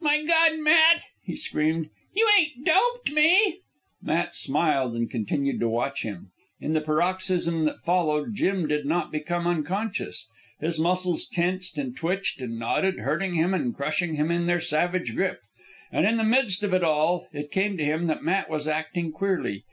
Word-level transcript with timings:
"My 0.00 0.24
God, 0.24 0.60
Matt!" 0.60 1.02
he 1.24 1.34
screamed. 1.34 1.88
"You 2.14 2.30
ain't 2.38 2.64
doped 2.64 3.10
me?" 3.10 3.62
Matt 4.00 4.32
smiled 4.32 4.94
and 4.94 5.10
continued 5.10 5.58
to 5.58 5.68
watch 5.68 6.04
him. 6.04 6.30
In 6.60 6.72
the 6.72 6.80
paroxysm 6.80 7.64
that 7.64 7.82
followed, 7.82 8.32
Jim 8.32 8.68
did 8.68 8.86
not 8.86 9.10
become 9.10 9.44
unconscious. 9.48 10.28
His 10.60 10.78
muscles 10.78 11.26
tensed 11.26 11.78
and 11.78 11.96
twitched 11.96 12.40
and 12.40 12.60
knotted, 12.60 13.00
hurting 13.00 13.34
him 13.34 13.52
and 13.54 13.74
crushing 13.74 14.14
him 14.14 14.30
in 14.30 14.46
their 14.46 14.60
savage 14.60 15.16
grip. 15.16 15.40
And 15.90 16.06
in 16.06 16.16
the 16.16 16.22
midst 16.22 16.62
of 16.62 16.72
it 16.72 16.84
all, 16.84 17.26
it 17.32 17.50
came 17.50 17.76
to 17.76 17.84
him 17.84 18.06
that 18.06 18.22
Matt 18.22 18.48
was 18.48 18.68
acting 18.68 19.10
queerly. 19.10 19.64